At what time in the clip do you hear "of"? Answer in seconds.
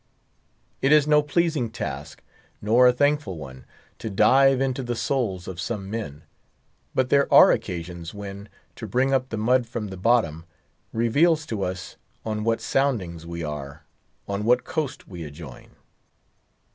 5.47-5.61